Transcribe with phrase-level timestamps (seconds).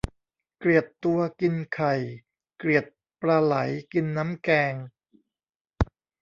[0.59, 1.93] เกลียดตัวกินไข่
[2.57, 2.85] เกลียด
[3.21, 3.55] ปลาไหล
[3.93, 4.73] กินน้ำแกง